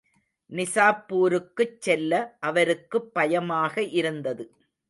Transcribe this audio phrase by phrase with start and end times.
[0.49, 2.13] நிசாப்பூருக்குச் செல்ல
[2.39, 4.43] அவருக்குப் பயமாக இருந்தது.